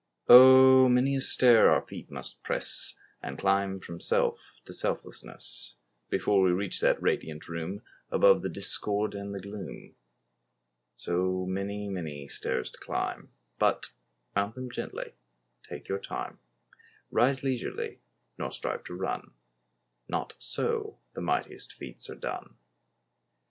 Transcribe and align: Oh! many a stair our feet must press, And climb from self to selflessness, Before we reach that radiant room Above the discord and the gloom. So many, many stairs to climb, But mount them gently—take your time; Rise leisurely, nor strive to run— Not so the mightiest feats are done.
Oh! 0.27 0.89
many 0.89 1.15
a 1.15 1.21
stair 1.21 1.69
our 1.69 1.85
feet 1.85 2.09
must 2.09 2.41
press, 2.43 2.95
And 3.21 3.37
climb 3.37 3.77
from 3.77 3.99
self 3.99 4.55
to 4.65 4.73
selflessness, 4.73 5.77
Before 6.09 6.41
we 6.41 6.49
reach 6.49 6.81
that 6.81 6.99
radiant 6.99 7.47
room 7.47 7.83
Above 8.09 8.41
the 8.41 8.49
discord 8.49 9.13
and 9.13 9.31
the 9.31 9.39
gloom. 9.39 9.93
So 10.95 11.45
many, 11.47 11.87
many 11.87 12.27
stairs 12.27 12.71
to 12.71 12.79
climb, 12.79 13.29
But 13.59 13.91
mount 14.35 14.55
them 14.55 14.71
gently—take 14.71 15.87
your 15.87 15.99
time; 15.99 16.39
Rise 17.11 17.43
leisurely, 17.43 18.01
nor 18.39 18.51
strive 18.51 18.83
to 18.85 18.95
run— 18.95 19.35
Not 20.07 20.33
so 20.39 20.97
the 21.13 21.21
mightiest 21.21 21.73
feats 21.73 22.09
are 22.09 22.15
done. 22.15 22.55